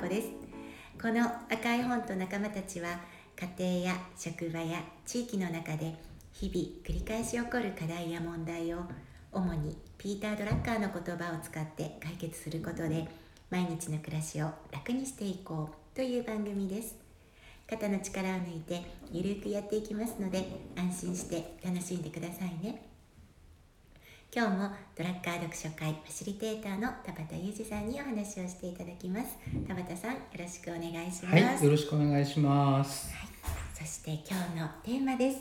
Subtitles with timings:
[0.00, 0.28] 子です。
[1.00, 3.00] この赤い本と仲間たちは
[3.58, 5.94] 家庭や職場や地域の中で
[6.32, 8.78] 日々繰り返し起こる課題や問題を
[9.30, 13.06] 主にピーター・ドラッカーの言葉を使って解決することで
[13.50, 16.96] 毎日の暮らしを楽にしていこうという番組です。
[17.68, 18.82] 肩の力を抜いて
[19.12, 22.82] ゆるくやっていきますので安心して楽しんでくださいね。
[24.32, 29.36] 今日もドラッカー読書会ファシリテーターの田畑裕二さんにお話をしていただきます。
[29.66, 33.28] 田畑さんよろしくお願いします、はい、よろしくお願いします、はい、
[33.74, 35.40] そして今日のテーマです。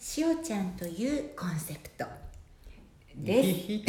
[0.00, 2.04] しおちゃんというコンセプト。
[3.14, 3.70] です。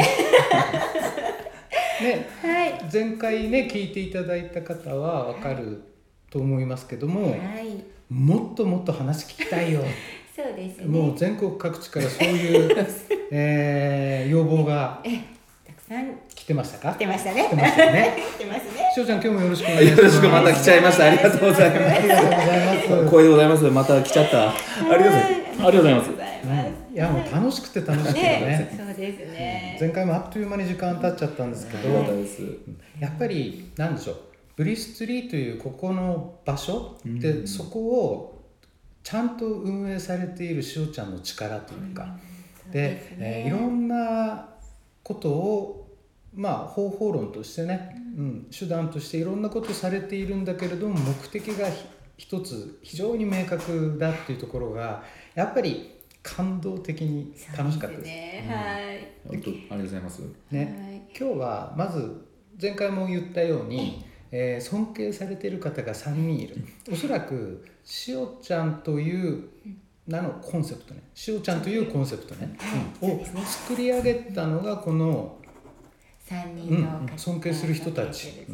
[2.03, 2.80] ね、はい。
[2.94, 5.81] 前回ね聞いていただいた方はわかる
[6.30, 7.83] と思いますけども、はい。
[8.14, 9.83] もっともっと話聞きたいよ
[10.44, 12.88] そうですねもう全国各地からそういう、
[13.31, 15.19] えー、要望がえ
[15.66, 16.94] たくさん来てましたか？
[16.94, 21.05] 来てましたね来てましたよね来てますねしおちゃん今日もよろしくお願いしますよろしくまた来ちゃいました。
[21.05, 23.05] ありがとうございまありがとうございますす。
[23.05, 23.64] 光栄でございます。
[23.64, 24.49] また来ちゃった。
[24.49, 25.30] ありがとうございます。
[25.30, 26.09] ありがとうございます。
[26.94, 31.89] いやもう楽しくて楽しくてねねそうですね前回もあっという間に時間経っちゃったんですけど。
[32.99, 34.17] やっぱりなんでしょう
[34.55, 38.33] ブリスツリーというここの場所うんでそこを
[39.03, 42.15] ちゃんと運営されているしおちゃんの力というか、
[42.71, 44.49] でえーいろんな
[45.03, 45.97] ことを
[46.33, 51.85] まあ方法論としてね、うん、手段としていろんなことをされているんだけれども目的がひ
[52.17, 55.03] 一つ非常に明確だっていうところが
[55.36, 58.08] やっぱり感動的に楽しかったです。
[58.08, 58.45] ね。
[58.47, 59.42] はい。
[59.42, 60.21] 本当ありがとうございます。
[60.52, 62.25] ね、今日はまず
[62.61, 66.65] 前回も言ったように、えー尊敬されている方が3人いる。
[66.89, 69.49] おそらくしおちゃんという
[70.08, 71.02] 名のコンセプトね。
[71.14, 72.58] しおちゃんというコンセプトね、
[73.02, 73.10] うん。
[73.10, 75.38] を作り上げたのがこの、
[76.26, 78.45] 三人うん尊敬する人たち、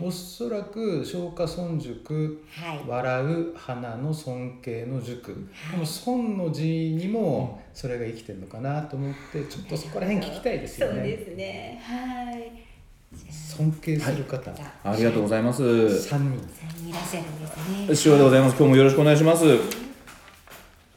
[0.00, 2.84] おそらく松下村塾はい。
[2.86, 10.94] 笑う花の尊敬の塾、この孫の字にもそれが生きてるのかなと思ってちょっとそこら辺聞きたいですよね。
[10.94, 11.82] そうですね。
[11.82, 12.65] はい
[13.56, 15.62] 尊敬する方、じゃありがとうございます。
[15.62, 18.56] 3人三人いらっしゃるんですね塩でございます。
[18.56, 19.44] 今日もよろしくお願いします。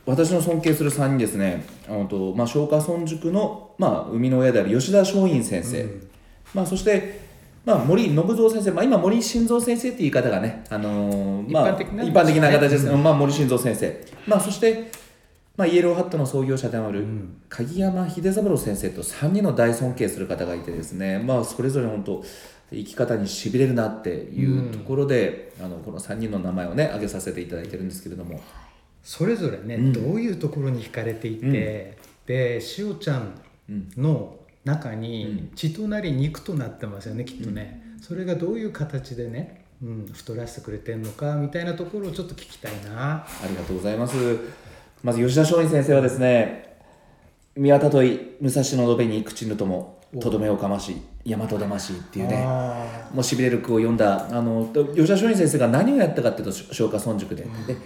[0.05, 1.63] 私の尊敬する3人ですね。
[1.87, 5.81] あのとまあ松下村塾のまあ生みの親である吉田松陰先生。
[5.81, 6.09] うん
[6.53, 7.29] まあそして。
[7.65, 14.89] まあ、森信蔵先生、まあ、今森晋三先生って言い方がね、あのーまあ、一般的な一般的な形ですね、うんまあ、森晋三先生、まあ、そして、
[15.59, 17.41] まあ、イエローハットの創業者であるん。
[17.49, 22.23] 鍵山秀三郎先生と3人の大尊敬する方がいてですね、まあ、それぞれ本当
[22.71, 28.41] 生き方にしびれるなっていうところで、あのこの3人の名前をね挙げさせていただいてるんですけれども。
[29.03, 29.91] それぞれね、うん。
[29.91, 33.33] どういうところに惹かれていて、でしおちゃん
[33.69, 35.51] うんの中うにん。
[35.57, 43.25] 血となり肉となってますよねきっとね、それがどういう形でね、うん、太らせてくれてんのかみたいなところをちょっと聞きたいな。
[43.25, 44.15] ありがとうございます
[45.03, 46.77] まず吉田松陰先生はですね
[47.55, 50.95] 宮たとい武蔵の延べに口ぬともとどめをかまし
[51.25, 57.77] 大和魂っていうねあもうしびれる句を読んだあの吉田松陰先生が何をやったかっていうと松下村塾で,、で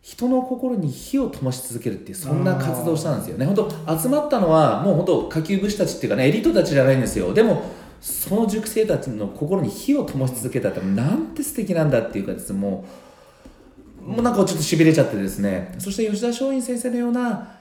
[0.00, 3.46] 人の心に火を灯し続けるっていうそんな活動をしたんですよね。
[3.46, 7.32] 本当集まったのはもう本当下級武士たちっていうかねエリートたちじゃないんですよ。
[7.32, 7.62] でも
[8.00, 13.11] その塾生たちの心に火を灯し続けたってなんて素敵なんだっていうかですねもう
[14.04, 15.74] もうなんかちょっとしびれちゃってですね。
[15.78, 17.56] そして吉田松陰先生のような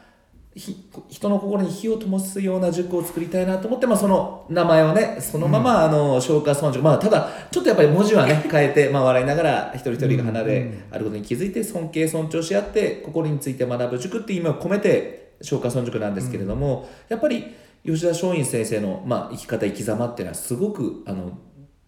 [0.56, 6.83] ひ人の心に火を灯すような塾を作りたいなと思って、まあ、その名前をねそのまま、あの消化村塾。
[6.83, 17.45] まあただちょっとやっぱり文字はね 変えて、まあ、笑いながら一人一人が離れあることに気づいて尊敬尊重し合って心について学ぶ塾っていう意味を込めて消化村塾なんですけれども、やっぱり
[17.86, 21.31] 吉田松陰先生の、まあ、生き方生き様っていうのはすごくあの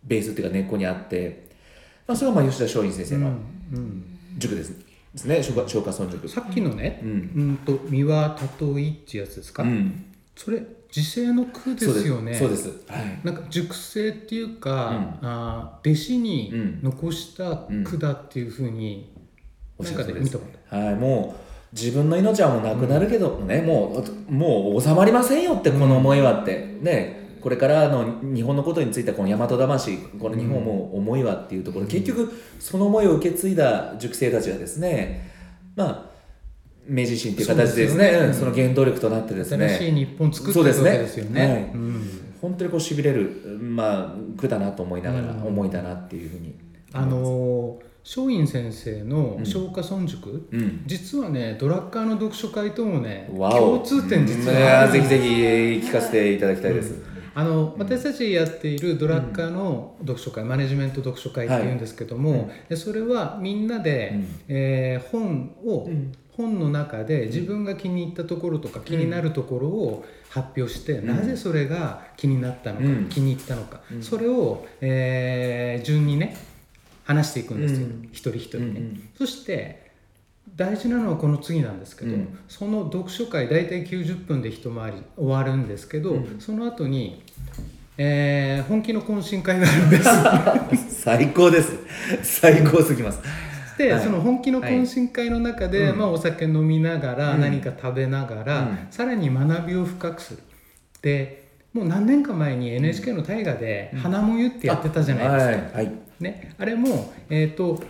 [0.04, 1.50] ベースっていうか根っこにあって、
[2.08, 3.30] まあ、それがまあ吉田松陰先生ーうんの
[3.74, 5.44] うん塾です,、ですね。
[5.44, 6.28] 消化消化村塾。
[6.28, 10.06] さっきのね、ううんん、と三輪たといってやつですか、うん。
[10.36, 12.34] それ時世の句ですよね。
[12.36, 12.70] そうです。
[12.88, 13.20] はい。
[13.24, 15.28] なんか熟成っていうか、うん。
[15.28, 16.80] あー弟子にうん。
[16.84, 19.12] 残した句だっていうふうに、
[19.80, 35.30] なんかで見たことはい、もう自分の命はもうなくなるけどね、もうもう収まりませんよってこの思いはって、ねこれからの日本のことについてはこの大和魂この日本も思いはっていうところ、結局その思いを受け継いだ塾生たちがですね
[35.76, 36.14] まあ
[36.88, 38.18] 明治維新っていう形でですねね。
[38.20, 39.68] うんその原動力となってですね。
[39.70, 40.92] 新しい日本作ってそうですね。
[40.92, 41.42] るわけですよね。
[41.42, 41.62] はい。
[41.74, 42.36] うん。
[42.42, 45.44] 本当にこうしびれるまあ句だなと思いながら、うん。
[45.48, 46.56] 思いだなっていうふうに。
[46.94, 49.44] あのー松陰先生のうん。
[49.44, 50.84] 松下村塾、うん。
[50.86, 53.78] 実はねドラッカーの読書会ともねわお。
[53.78, 56.96] 共通点実うんいはあるやぜひぜひ聞かせていただきたいです、
[57.36, 61.72] あの私たちやっているドラッカーの読書会、マネジメント読書会ってい。
[61.72, 64.28] うんですけども、はそれはみんなで、うん。
[64.50, 66.12] えー本を、うん。
[66.36, 71.08] 本の中で自分が気に入ったところとか気になるところを発表して、ん。
[71.08, 73.06] なぜそれが気になったのか、うん。
[73.10, 74.04] 気に入ったのか、うん。
[74.04, 76.36] それを、えー順にね
[77.04, 78.10] 話していくんですよ、うん。
[78.12, 78.82] 一人一人ね。
[79.18, 79.83] そして
[80.56, 82.40] 大事なのはこの次なんですけど、うん。
[82.48, 86.40] その読書会大体90分で一回り終わるんですけど、うん。
[86.40, 87.24] その後に、
[87.98, 91.02] えー本気の懇親会があるんです。
[91.04, 91.78] 最高です。
[92.22, 93.20] 最高すぎます。
[93.78, 94.04] で、はい。
[94.04, 97.42] その本気の懇親会の中で、うんまあ、お酒飲みながら、うん。
[97.42, 98.78] 何か食べながら、うん。
[98.92, 100.40] さらに学びを深くする。
[101.02, 101.43] で
[101.74, 104.00] もう何年か前に NHK の大河で「うん。
[104.00, 105.92] 花もゆ」ってやってたじゃないですか、はいはい。
[106.20, 107.82] ね、あれも、えー、と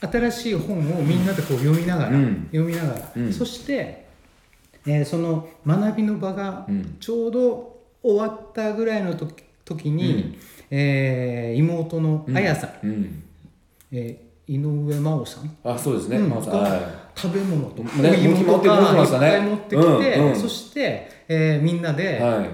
[0.00, 2.48] 新しい本をみんなでこう読みながら、うん。
[2.52, 3.32] 読みながら、うん。
[3.32, 4.06] そして、
[4.86, 6.96] えーその学びの場がうん。
[7.00, 10.34] ちょうど終わったぐらいの時時に、うん。
[10.70, 13.22] えー妹のあやさん、うん。
[13.90, 15.56] えー井上真央さん。
[15.64, 16.28] あそうですね、うん。
[16.28, 22.44] まあは食べ物とか、ねお芋いっぱい持ってきて、そして、えーみんないでは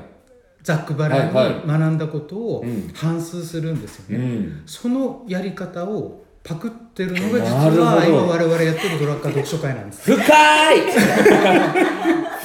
[0.68, 1.66] ざっくばらんにはいはい。
[1.66, 2.90] 学んだことをうん。
[2.94, 10.02] 反数するんですい、よね、うん、そのやり方をパクってるのが実は今我々やってるドラッカー読書会なんです。
[10.02, 10.22] 深
[10.74, 10.80] い。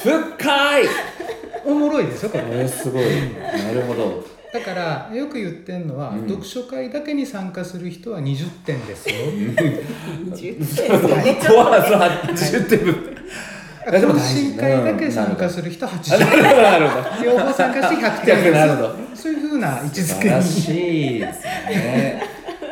[0.00, 0.84] 深い。
[1.66, 2.44] おもろいでしょこれ。
[2.48, 3.04] えー、すごい。
[3.04, 4.24] なるほど。
[4.52, 6.28] だからよく言ってるのは、うん。
[6.28, 9.16] 読書会だけに参加する人は20点ですよ。
[11.46, 12.98] 怖いそう80点分やでも
[13.86, 17.16] 懇親会だけ参加する人は80なるほどなるほど。
[17.16, 22.22] 点両方参加して100点なるほどそういうふうな位置素晴らづけにしいですね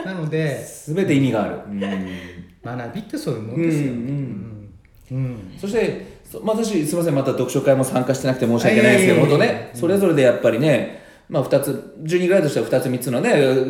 [0.05, 13.65] なので全て意味がある、うん学びってそういうもんですよ、うんそして、そまあ、私すみませんまた読書会も参加してなくて申し訳ないですけど、ね、それぞれでやっぱりね、まあ、2つ12ぐらいとしては2つ3つのねなんてい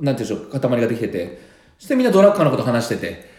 [0.00, 1.40] うんでしょう塊ができてて
[1.78, 3.30] そしてみんなドラッカーのこと話してて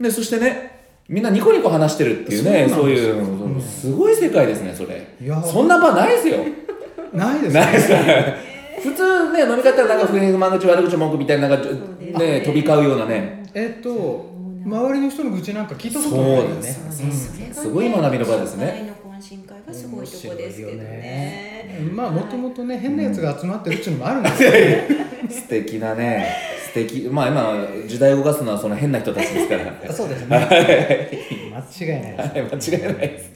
[0.00, 0.77] でそしてね
[1.08, 5.08] みんなニコニコ話してるっていうねそそうういう、すごい世界ですねそれ。
[5.20, 5.42] いや。
[5.42, 6.38] そんな場ないですよ。
[7.14, 7.88] ないですないです。
[7.88, 8.36] ね
[8.82, 11.64] 普通ね飲み方なんか不平不満口悪口文句みたいななんか
[12.18, 12.42] ね。
[12.44, 13.42] 飛び交うようなね。
[13.54, 14.28] えっと
[14.64, 16.56] 周りの人の愚痴なんか聞いたことそうないよね。
[16.60, 18.66] ですごい学びの場ですね。
[18.66, 21.78] 会の懇親会がすごいとこですけどね。
[21.88, 24.50] うんまあもともとね変なやつが集まってるっていうのもあるんですよ、
[25.30, 27.08] 素敵なね素敵。
[27.10, 29.74] まあ今時代を動かすのはその変な人たちですから。
[29.92, 30.36] そうですね。
[30.36, 32.20] 間違いないです。
[32.20, 33.30] はい間違いないです。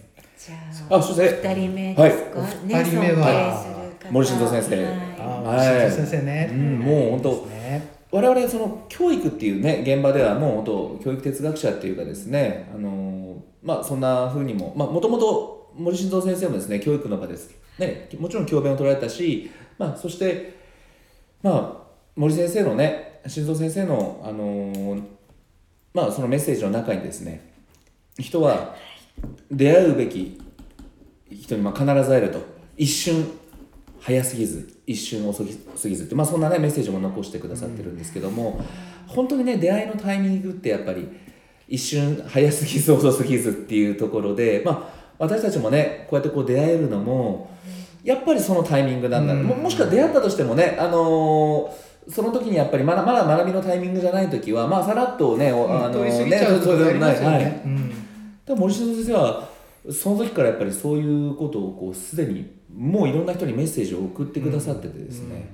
[0.46, 0.56] じゃ
[0.90, 2.46] ああそして二人目ですか、は
[2.80, 2.84] い。
[2.84, 3.64] 人目は。
[4.10, 4.76] 森進三先生。
[4.76, 4.86] はい。
[5.18, 5.86] あはい。
[5.86, 13.22] あ、先生ね、うんもう本当ね我々その教育っていうね現場ではもう本当教育哲学者っていうかですねあのー
[13.62, 17.54] まあそんな風にもまあもともと森進三先生もですね教育の場です。
[17.78, 20.56] ねもちろん教鞭を取られたしまあそして
[21.42, 21.82] まあ
[22.14, 25.02] 森先生のね進三先生のあのー
[25.94, 27.52] まあそのメッセージの中にですね
[28.18, 28.74] 人は
[29.50, 30.40] 出会うべき
[31.30, 32.52] 人にまあ必ず会えると。
[32.76, 33.26] 一瞬
[34.00, 35.44] 早すぎず一瞬遅
[35.76, 38.64] すぎずって、まあ、そんなねメッセージも残してくださってるんですけども、
[39.06, 41.08] 本当にね出会いのタイミングってやっぱり
[41.68, 47.50] 一瞬早すぎず遅すぎずっていうところで、まあ、私たちもねこうやってこう出会えるのも
[48.02, 49.44] やっぱりそのタイミングなんだ、うん。
[49.44, 57.38] ももしくは出会ったとしてもね、あのーその時にやっぱりまだまだ学びのタイミングじゃない時はまあさらっとね、おあの通り過ぎちゃうとこありますよはい。
[57.38, 57.90] ね、うん。
[58.44, 59.48] でも森下先生は
[59.90, 65.48] その時からやっぱりそういうことをこうすでにもういろんな人にメッセージを送ってくださっててですね、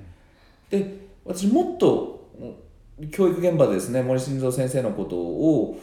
[0.69, 5.79] で私もっとうん教育現場でですね森進三先生のことを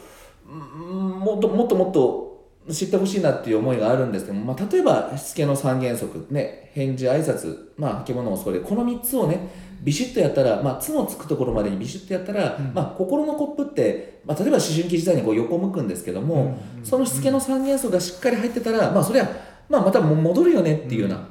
[0.47, 2.27] うんもっともっともっと
[2.71, 9.49] 知ってほしいなっていう思いがあるんですけども、まあ、例えばしつけの三原則ね返事挨拶まあ履物をそれこの3つをね
[9.81, 12.73] ビシッとやったら、まあ、「つ」のつくところまでにビシッとやったら、うん。
[12.73, 16.85] まあ、心のコップって、まあ、例えば思春期時代にこう横向くんですけども、うん。
[16.85, 19.27] そのしつけの三元素がしっかり入ってたら、まあそれは、
[19.69, 21.27] まあ、また戻るよねっていうような、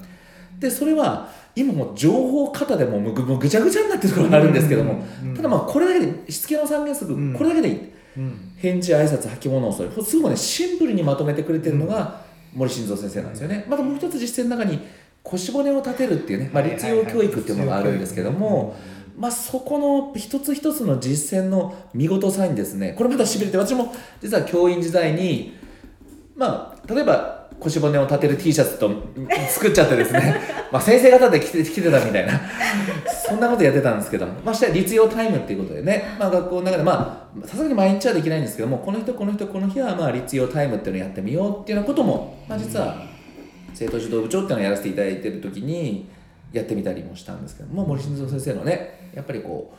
[0.58, 5.34] でそれは今もう情報型でもぐぐちゃぐちゃになってるところがあるんですけども、うん。
[5.34, 7.34] ただまあこれだけでしつけの三原則、うん。
[7.34, 7.80] これだけでいい。
[8.18, 8.52] うん。
[8.56, 12.24] 返事挨拶履物をそれすごいねシンプルにまとめてくれてるのが
[12.54, 14.80] 森進三先生なんですよね、またもう一つ実践の中に
[15.30, 18.76] 腰骨を立てるっていうね、まあ、立用教育っていうのがあるんですけども、
[19.18, 22.94] まあ、そこの一つ一つの実践の見事さにですね。
[22.96, 25.54] これまたしびれて私も実は教員時代に
[26.36, 28.90] まあ例えば腰骨を立てる T シャツと
[29.48, 30.36] 作っちゃってですね。
[30.70, 32.40] まあ先生方で着て着てたみたいな。
[33.28, 43.15] そんなことやってたんですけどましてや立用タイムっていうことでね、まあ、学校の中でまあさすがに毎日はできないんですけどもこの人この人この日はまあ立用タイムっていうのをやってみようっていうようなことも、まあ、実は
[43.76, 46.08] 生徒指導部長っていうのをやらせていただいてる時に
[46.52, 49.74] やってみたりもしたんですけども森進三先生のねやっぱりこ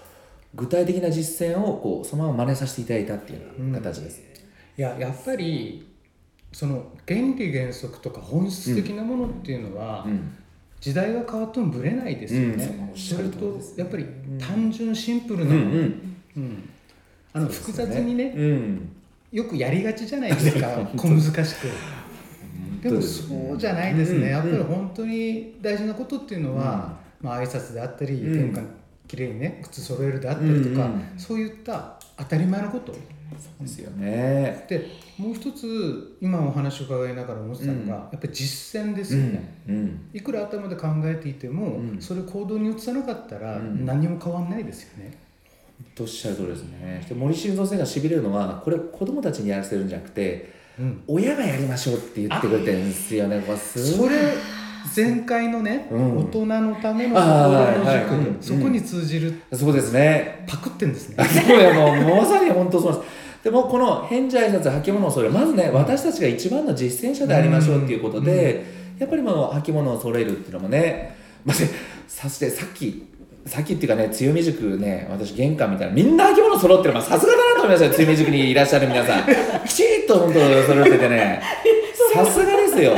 [0.54, 4.22] う具体的な実践をこうそのまま真似させていただいたっていうような形です。
[4.78, 5.88] いややっぱり
[6.52, 10.38] その原理原則とか本質的なものっていうのは、うん。
[10.80, 13.80] 時代が変わってもぶれないですよね、うんそれおっしゃる通りとです。
[13.80, 14.06] やっぱり
[14.40, 16.18] 単純シンプルうんな、うん。
[16.38, 16.70] うん。
[17.34, 18.90] あの複雑にねうん。
[19.32, 20.90] よくやりがちじゃないですか。
[20.96, 21.68] 小難しく
[22.90, 24.30] でもそうじゃないですね、うん。
[24.30, 28.34] やっぱり本当に大事なことっていうのは、まあ挨拶であったり、うん。
[28.34, 28.68] 玄関
[29.08, 32.94] きれいにね靴揃えるであったりとか、うんうんそういった当たり前のこと
[33.62, 34.66] ですよね。
[34.68, 37.90] でもう一つ今お話を伺いながら思ってたのが、うん。
[37.92, 42.02] やっぱり実践ですうんよね、うんいくら頭で考えていても、うん。
[42.02, 43.86] それを行動に移さなかったらうん。
[43.86, 45.16] 何も変わんないですよね、
[45.96, 47.06] とおっしゃる通りですね。
[47.08, 50.57] で森進三先生がしびれるのはこれ子供たちにやらせるんじゃなくてうん、
[51.08, 53.42] 親がやりましょうって言ってくれてるんですよね。
[53.76, 54.34] それ
[54.96, 56.18] 前回のね、うん。
[56.18, 60.46] 大人のための心の塾、うんそこに通じる、そうですね。
[60.48, 61.16] パクってんですね。
[61.20, 63.44] あそうやもうまさに本当そうです。
[63.44, 68.66] でもこの返事挨拶履物をそれまずね私たちが一番の実践者でありましょうっていうことで、
[68.98, 71.18] やっぱりもう履物を揃えるっていうのもね。
[71.46, 71.68] まず
[72.08, 73.08] さしてさっき
[73.48, 76.94] さっきっていうかね強み塾ね私玄関みたいなみんな履物揃ってる。
[76.94, 77.92] まあさすがだなと思いましたよ。
[77.94, 79.24] 強み塾にいらっしゃる皆さん。
[79.66, 81.42] きちっと本当揃ってて ね。
[82.14, 82.96] さすがですよ。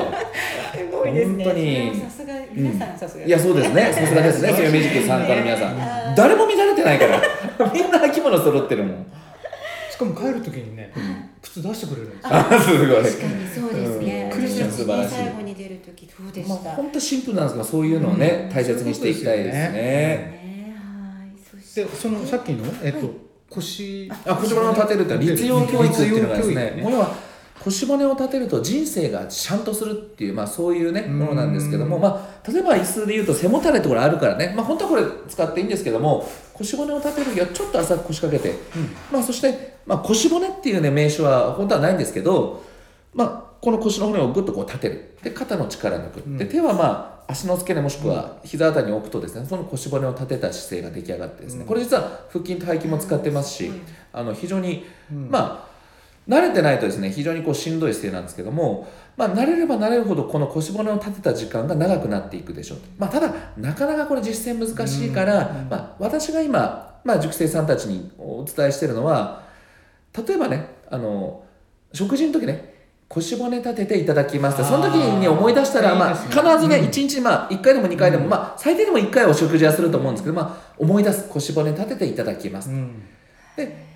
[0.73, 1.43] すごいですね。
[1.43, 2.01] 本当に。
[2.03, 3.25] さすが皆さんさすが。
[3.25, 3.91] いやそうですね。
[3.93, 4.53] さすがですね。
[4.53, 5.65] 強み塾参加の皆さ
[6.07, 7.21] うんん誰も乱れてないから。
[7.73, 9.05] みんな履物揃ってるもん。
[9.91, 10.91] しかも帰る時にね、
[11.41, 12.29] 靴出してくれるんですよ。
[12.31, 13.03] あすごい。
[13.03, 14.31] 確かにそうですね。
[14.33, 14.47] うん。
[14.47, 16.69] 私たち素晴らしい最後に出る時どうでまあした。
[16.71, 18.55] 本当シンプルなんですけどそういうのをね、うん。
[18.55, 20.38] 大切にしていきたいですね。
[21.75, 24.11] でそのさっきの、えっと腰。
[24.25, 26.83] あ腰骨を立てるって立用教育っていうのがですね。
[27.63, 31.19] 腰骨を立てると人生がちゃんとするっていう、まあ、そういうねうん。
[31.19, 38.57] ものなんですけども、まあ、例えば椅子で言うと背もたれところあるからね、まあ、本当はこれ使っていいんですけども腰骨を立てる時はちょっと浅く腰掛けて、
[39.11, 42.63] まあ、そして、まあ、腰骨っていうね名称は本当はないんですけど、
[43.13, 45.17] まあ、この腰の骨をぐっとこう立てる。
[45.21, 53.71] で肩の力抜く、で手はまあ足の付け根もしくは膝あたりに置くとですねその腰骨を立てた姿勢が出来上がってですね、これ実は腹筋と背筋も使ってますし、
[54.11, 55.69] あの非常に、まあ
[56.27, 69.43] 慣れてないとですね非常にこうしんどい姿勢なんですけども、まあ、慣れれば慣れるほどこの腰骨を立てた時間が長くなっていくでしょうと、まあ、ただなかなかこれ実践難しいから、まあ、私が今、まあ、塾生さんたちにお伝えしてるのは
[70.15, 71.43] 例えばねあの
[71.93, 72.78] 食事の時ね
[73.09, 82.69] 腰骨立てていただきますってその時に思い出したら、まあ、必ずね、1日、まあ、1回でも2回でも、まあ、最低でも1回お食事はすると思うんですけど、まあ、思い出す腰骨立てていただきます。
[82.69, 83.01] うん。
[83.57, 83.89] で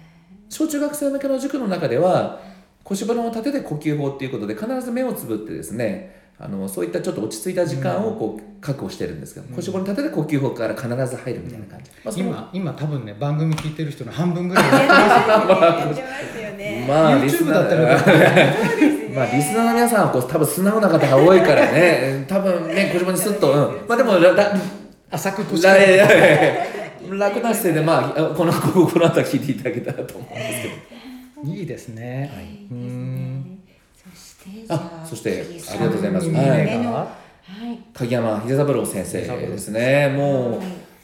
[0.50, 2.39] 小中学生向けの塾の中では
[2.84, 11.79] 腰骨を立てて呼吸法っていうことで必ず目をつぶってですねあのそういったちょっと落ち着いた時間をこう確保してるんですけど、腰骨立てて呼吸法から必ず入るみたいな感
[12.12, 16.03] じ、まあ今今多分ね番組聞いてる人の半分ぐらいやってま
[16.34, 16.86] すよね。
[16.88, 19.02] まあ YouTube だったらそうですね。
[19.13, 22.25] まあリスナーの皆さんはこう多分素直な方が多いからね。
[22.29, 24.53] 多分ね腰骨スッと、うん、まあでもらら
[25.12, 26.65] 浅く腰らいやいやいや
[27.17, 30.74] 楽な姿勢でまあこのここの後聞いていただけたらと思うんですけど。
[31.46, 32.46] いいですね、はい。
[32.72, 33.60] うん。
[33.93, 36.29] そしてあそして次ありがとうございます。
[36.32, 37.79] はい。
[37.93, 40.08] 鍵山秀三郎先生ですね。
[40.08, 40.62] もう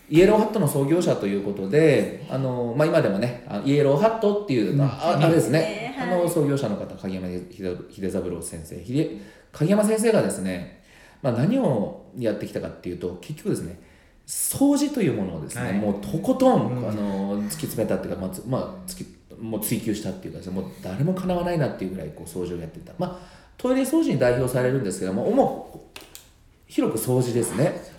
[0.09, 6.09] イエローハットの創業者ということであの、まあ、今でもねあイエローハットっていうのは、ああれですね、はい。
[6.09, 9.19] あの創業者の方鍵山秀秀三郎先生秀
[9.51, 10.83] 鍵山先生がですね、
[11.21, 13.79] まあ、何をやってきたかっていうと結局ですね
[14.25, 15.73] 掃除というものをですね、はい。
[15.73, 16.89] もうとことん、うん。
[16.89, 25.79] あの突き詰めたっていうか、まあつまあ、突きもう追求したっていうかですねもう誰もかなわないなっていうぐらいこう掃除をやっていた、まあ、トイレ掃除に代表されるんですけども主
[26.67, 27.98] 広く掃除ですね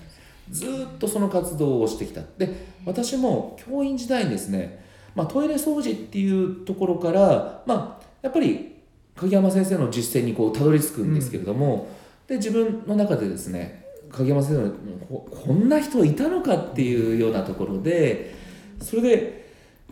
[0.50, 2.22] ずーっとその活動をしてきた。
[2.38, 8.76] で私も教員時代にですね、まあ、トイレ掃除っていうところから、まあ、やっぱり
[9.14, 11.88] 鍵山先生の実践にこうたどり着くんですけれども、
[12.26, 14.70] で自分の中でですね鍵山先生の
[15.08, 18.34] ここんな人いたのかっていうようなところで
[18.80, 19.40] それで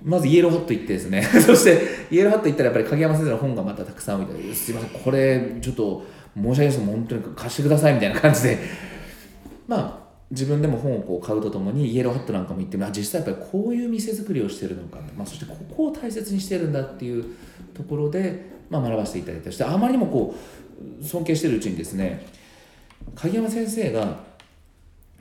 [0.02, 4.54] まずイエローハット行ってですね そしてイエローハット行ったらやっぱり鍵山先生の本がまたたくさん置いてある。
[4.54, 6.04] すいませんこれちょっと
[6.36, 8.58] 申し訳ないです本当に貸してくださいみたいな感じで。
[9.66, 17.24] まあ自分でも本をこう買うとともにイエローハットなんかも行ってあ実際やっぱりこういう店作りをしてるのか、まあ、そしてここを大切にしてるんだっていう
[17.74, 20.34] ところで、まあ、学ばせていただいたしてあまりにもこ
[21.00, 22.26] う尊敬してるうちにですね
[23.14, 24.28] 鍵山先生が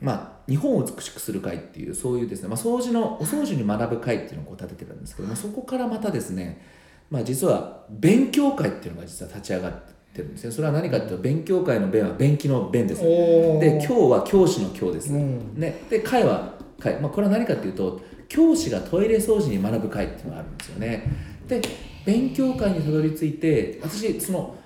[0.00, 6.64] まあ、日本を美しくする会っていうそういうですね、まあ、掃除のお掃除に学ぶ会っていうのを立ててるんですけどもそこからまたですね、
[7.10, 15.54] まあ、実は勉強会っていうのが実は立ち上がってるんですねそれは何かっていうと勉強会の弁は便器の弁ですで今日は教師の今日です、うん。
[15.54, 21.04] ね、で会は会、まあ、これは何かっていうと教師がトイレ掃除に学ぶ会っていうのがあるんですよね。
[21.46, 21.62] で
[22.04, 24.56] 勉強会にたどり着いて私その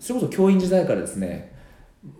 [0.00, 1.54] それこそ教員時代からですね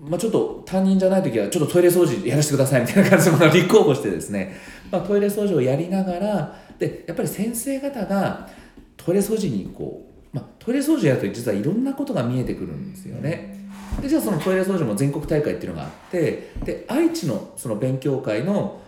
[0.01, 4.57] まあ、ちょっと担任じゃない時はちょっとトイレ掃除やらせてくださいみたいな感じでまあ立候補してですね、
[4.91, 8.49] まあ、トイレ掃除をやりながらでやっぱり先生方が
[8.97, 10.04] トイレ掃除にこう、
[10.35, 13.69] まあ、トイレ掃除やると実はいろんなことが見えてくるんですよね。
[14.03, 18.81] でじゃあそのトイレ掃除も全国大会っていうのがあってで愛知のその勉強会の、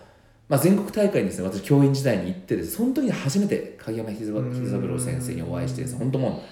[0.49, 6.43] まあ、全国大会にですね私教員時代に行ってその時に初めて影山秀三郎先生にお会いして本当も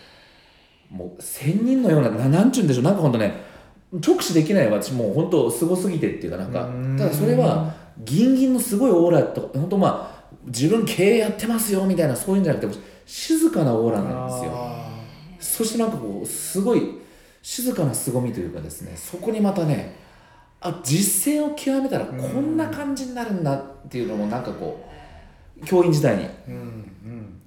[0.91, 2.83] うもう千人のようなななんちゅうんでしょう。
[2.83, 3.33] なんか本当ね
[3.91, 6.67] 直視できない私もう本当すごすぎてっていうかなんか。
[6.67, 6.97] うん。
[6.97, 14.51] ただそれはギンギンのすごいオーラとか本当まあ自分経営やってますよみたいなそういうんじゃなくて静かなオーラなんですよ。
[14.53, 14.84] あ
[15.39, 16.99] そしてなんかこうすごい
[17.41, 19.95] 静かな凄みというかですねそこにまたね
[20.61, 24.95] あ実践を極めたらこんな感じになるんだっていうのもなんかこう
[25.65, 27.41] 教員時代に、ーうんうん。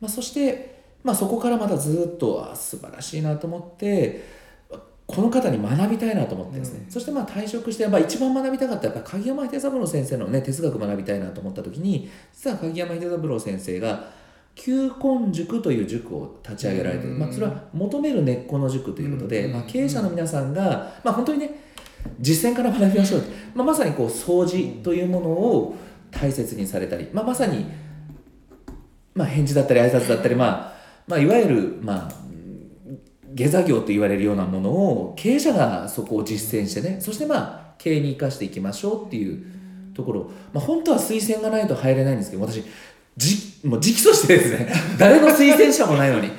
[0.00, 4.44] まあ、そして、まあ、そこからまたずっとあ素晴らしいなと思って
[5.06, 6.90] この方に学びたいなと思ってですね、うん。
[6.90, 14.08] そしてまあ退職して、まあ、一番学びたかったやっぱ鍵山秀三郎先生のね哲学学びたいなと思った時に実は鍵山秀三郎先生が
[14.54, 17.18] 球根塾という塾を立ち上げられて、うん。
[17.18, 19.52] まあ、それは求める根っこの塾ということで、うん。
[19.52, 21.64] まあ、経営者の皆さんが、まあ、本当にね
[22.20, 23.22] 実践から学びましょう、
[23.54, 25.76] まあ、まさにこう掃除というものを
[26.10, 27.66] 大切にされたり、まあ、まさに、
[29.14, 30.74] まあ、返事だったり挨拶だったり、まあ
[31.06, 32.12] まあ、いわゆる、まあ、
[33.34, 39.44] 下座業と言われるようなものを経営者がそこを実践してねそしてまあ経営に生かしていきましょうっていう
[39.94, 42.64] ところ、まあ、本当は推薦がないと入れないんですけど私
[43.16, 44.72] じもう直訴してですね。
[44.98, 46.30] 誰の推薦者もないのに。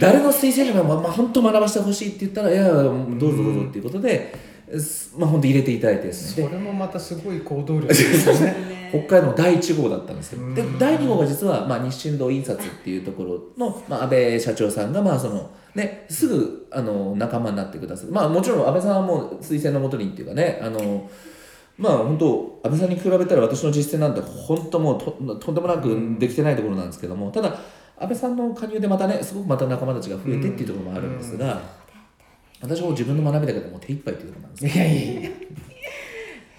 [0.00, 4.34] 誰の推薦者も、まあまあ、本当学ばせてほしいって言ったらいやどうぞどうぞっていうことで、
[4.78, 6.42] すまあ、本当入れていただいてですね。
[6.42, 8.56] でそれもまたすごい行動力ですよね。
[8.90, 10.78] 北海道の第1号だったんですけどでうん。
[10.78, 21.08] 第2号が実は、まあ、日清堂印刷っていうところの、まあ、安倍社長さんが、まあそのね、すぐあの仲間になってくださる、まあ、もちろん安倍さんはもう推薦のもとにっていうかねあの
[21.78, 27.58] まあ本当安倍さんに比べたら私の実践なんて本当もうととんでもなくできてないところなんですけどもただ
[27.98, 31.60] 安倍さんの加入でまたねすごくまた仲間たちが増えてっていうところもあるんですが、
[32.60, 35.30] 私はもう自分の学びだけでもう手一杯というところなんですいやいや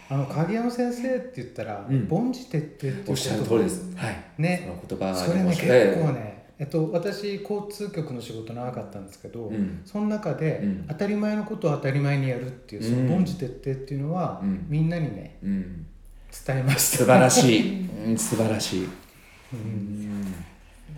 [0.10, 2.08] あの影山先生って言ったらうん。
[2.10, 3.94] 凡事徹底っておっしゃる通りです。
[3.96, 4.16] はい。
[4.38, 4.74] ね。
[4.90, 9.82] その言葉それね結構えね、えっと、私交通局の仕事長かったんですけど、うん。
[9.86, 10.86] その中で、うん。
[10.88, 14.66] 当たり前のことを当たり前にやるっていうそのうん凡事徹底っていうのは、うん。
[14.68, 15.86] みんなにねえうん。
[16.46, 16.98] 伝えました。
[16.98, 17.88] 素晴らしい。
[18.06, 18.88] うん 素晴らしい。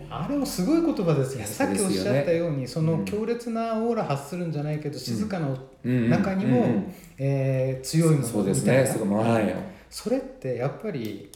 [0.08, 1.40] あれもすごい言葉ですよ。
[1.40, 1.46] ね。
[1.46, 3.04] さっきおっしゃったようにそのうん。
[3.04, 5.48] 強烈なオーラ発するんじゃないけど、静かな
[5.84, 6.08] うん。
[6.08, 6.92] 中にも、うん。
[7.18, 9.70] えー強いものそうですみたいなね。
[9.90, 11.29] それってやっぱり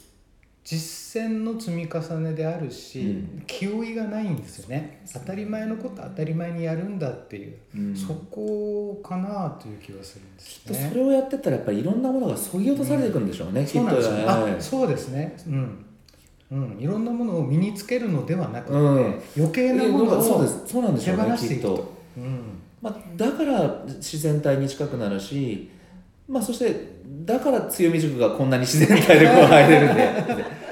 [0.64, 10.74] 実践の積み重ねであるし、うん気負いがないんですよね当たり前のこと当たり前にやるんだっていう、うんそこかなという気がするんですね。
[10.74, 13.64] きっとそれをやってったらやっぱりいろんなものがそぎ落とされていくんでしょうね。
[13.66, 14.14] きっとそう。
[14.26, 15.36] あはいそうですね。
[15.46, 15.84] うん。
[16.50, 20.62] うん、いろんなものを身につけるのではなくて、うん余計なものをそうです。
[20.66, 21.12] そうなんでし手。
[21.12, 21.92] 放していくと。。
[22.16, 22.40] うん。
[22.80, 25.68] まあだから自然体に近くなるし、
[26.28, 26.93] まあそして
[27.24, 30.64] だから強み塾がこんなに自然体でこう入れるんで。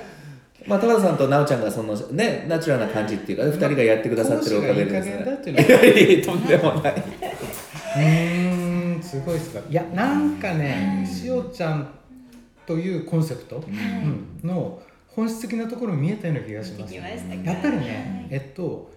[0.67, 5.13] まあ、高田さんと奈緒ちゃんがそのねナチュラルな感じっていうか、二人がやってくださってるおかげでですね。
[5.13, 6.95] 講師がいい加減だっていうのいやいやとんでもない。
[7.95, 9.63] うーん、すごいすごい。
[9.71, 11.89] いや、なんかね、しおちゃん
[12.67, 14.49] というコンセプト、うん。
[14.49, 18.91] の本質的なところ見えたような気がします、やっぱりね、えっと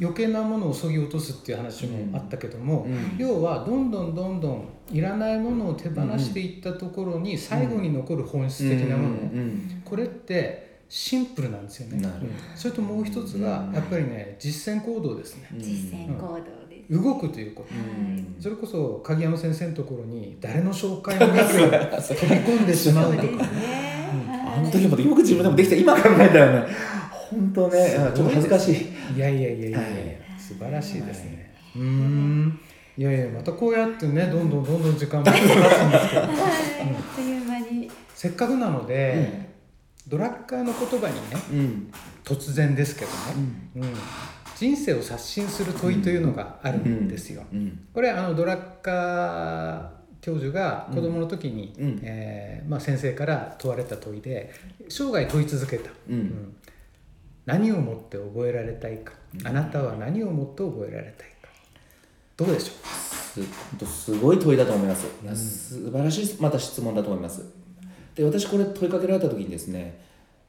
[0.00, 3.16] 余計なものをそぎ落とすっていう話もあったけども、うん。
[3.18, 9.82] 要はどんどんどんどんいらないものを手放していったところに最後に残る本質的なもの、うん。
[9.84, 12.08] これってシンプルなんですよね。
[12.54, 15.48] それともう一つがやっぱりね実践行動ですね。
[15.52, 15.58] うん。
[15.58, 17.02] 実践行動です。
[17.02, 17.74] 動くということ。
[17.74, 18.36] うん。
[18.40, 23.26] それこそ鍵山先生のところに誰の紹介もなく 飛び込んでしまそうとか。
[23.26, 23.88] ね。
[24.56, 25.76] あの時もよく自分でもできた。
[25.76, 26.97] 今考えたらね
[27.30, 29.16] 本当ねちょっと恥ずかしい。
[29.16, 30.18] いやいやいやいやいや、はい。
[30.38, 31.54] 素晴らしいですね。
[31.76, 32.60] うーん。
[32.96, 33.02] い。
[33.02, 35.52] やいやまたこうやってねどんどんどんどん時間も経つんで
[36.00, 36.32] すけど、 はい。
[36.32, 37.90] あっという間に。
[38.14, 39.48] せっかくなので、
[40.08, 41.92] ドラッカーの言葉にねうん。
[42.24, 43.16] 突然ですけどね、
[43.76, 43.82] うん。
[44.56, 47.44] 人生を刷新する問いというのがあるんですよ。
[47.52, 47.86] うん。
[47.92, 52.00] これあのドラッカー教授が子供の時に、うん。
[52.02, 54.52] えーまあ、先生から問われた問いで
[54.88, 56.54] 生涯問い続けた、うん
[57.48, 61.48] 何をもって覚えられたいか、あなたは何をもって覚えられたいか。
[62.36, 67.42] どうでしょす本当すごい問いだと思います、いや素晴らしいまた質問だと思います。
[68.14, 69.98] で私これ問いかけられた時にですね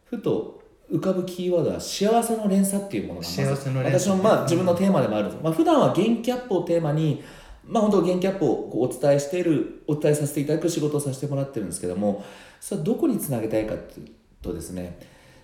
[0.03, 7.23] ふと浮かぶキーワードは幸せの連鎖っていうものがまず幸せの連鎖私のまあ自分のテーマでもあるんまあ普段は元気アップをテーマに
[7.63, 12.25] まあ本当元気アップをこうお伝えしているお伝えさせていただく仕事をさせてもらってるんですけども
[12.59, 14.07] それはどこにつなげたいかっていう
[14.41, 14.99] とですね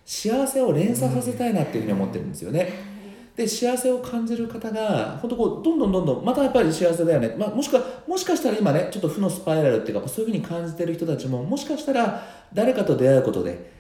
[0.06, 2.96] 幸せを連鎖させたいなっていうふうに思ってるんですよね。
[3.36, 13.74] で幸せを感じる方が本当こうどんどんどんどんまたやっぱり幸せだよね、まあ、もしかもしかしたら今ねちょっと負のスパイラルっていうかそういうふうに感じてる人たちももしかしたら誰かと出会うことで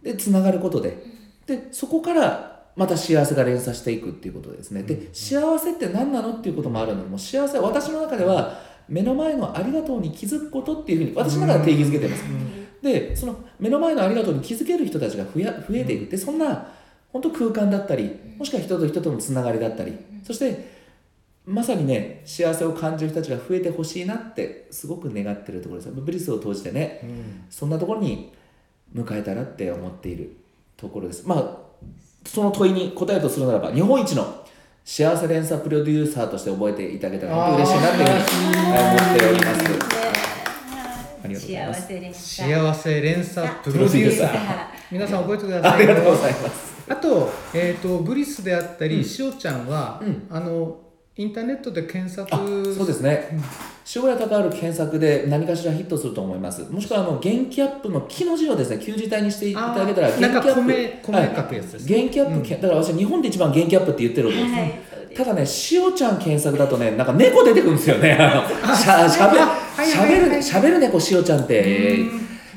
[0.00, 1.02] でつながることで
[1.46, 4.84] でそこからまた幸せが連鎖していくっていうことですね。
[4.84, 12.22] で幸せって何なのっていうこともあるのでもう幸せは私の中では目の前のありがとうに気づくことっていうふうに私の中で定義づけてます、
[12.82, 16.10] でその目の前のありがとうに気づける人たちが増や増えていく。
[16.10, 16.68] でそんな
[17.12, 20.80] 本当空間だったりもしくは人と人とのつながりだったりそして
[21.44, 27.00] まさにね幸せを感じる人たちが増えてほしいなってすごく願ってるところですブリスを通じてね、
[27.50, 28.32] そんなところに
[28.94, 30.36] 迎えたらって思っている
[30.76, 31.26] ところです。
[31.26, 31.70] まあ
[32.26, 34.44] その問いに答えるとするならば日本一の
[34.84, 39.96] 幸せ連鎖プロデューサーとして覚えていただけたら本当嬉しいなっていうふうに思っております。
[39.96, 39.99] あ
[41.30, 41.82] りがとうございます。
[41.82, 44.66] 幸せ連鎖幸せ連鎖プロデューサー。
[44.90, 45.72] 皆さん覚えてください。
[45.72, 46.70] ありがとうございます。
[46.88, 50.26] あと,、えー、とブリスであったり、しおちゃんは、うん。
[50.30, 50.78] あの
[51.16, 52.38] インターネットで検索あ
[52.74, 53.28] そうですね。
[53.94, 56.62] 塩谷隆治検索で何かしらヒットすると思います。
[56.70, 60.62] もしくはあの元気アップの木の字をですね旧字体にしていただけたら元気アップ
[61.84, 64.70] 元気アップ、けだから私日本で一番元気アップって言ってるわけです、はい。
[64.70, 68.16] そうですただね、しおちゃん検索だとね、なんか猫出てくるんですよね。
[68.18, 69.84] あのしゃしゃべるはいは
[70.38, 72.06] いしゃべる猫しおちゃんって。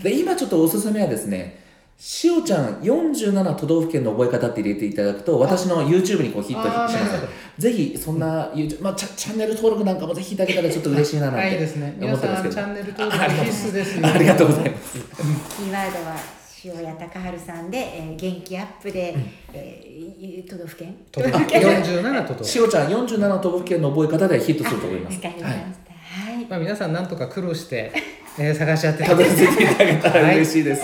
[0.02, 1.60] で今ちょっとおすすめはですね、
[1.98, 7.62] しおちゃん47都道府県の覚え方って入れていただくと、私の YouTube にこうヒットしまあーなるほどす。
[7.62, 12.56] ぜひそんな YouTube、まあチャチャンネル登録なんかもぜひいただけたらちょっと嬉しいななんてはいですね思皆さんってますけど。
[12.56, 14.94] チャンネル登録必須ですよ ありがとうございます。
[14.94, 19.16] キーワードは塩谷隆治さんで、えー元気アップで、
[19.54, 20.96] えー都道府県？
[21.12, 21.62] 都道府県。
[21.62, 22.46] 47都道府県。
[22.46, 25.16] しおちゃん47都道府県の覚え方でヒットすると思います。
[25.18, 25.54] わかりました。
[25.54, 27.92] はい、まあ、皆さんなんとか苦労して、
[28.40, 30.82] えー探し合ってたどり着いていただけたら嬉しいです。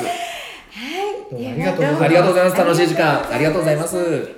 [1.31, 1.49] どうも。
[1.49, 2.03] ありがとうございます。
[2.03, 2.57] ありがとうございます。
[2.57, 3.33] 楽しい時間。
[3.33, 4.29] ありがとうございます。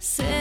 [0.03, 0.39] Say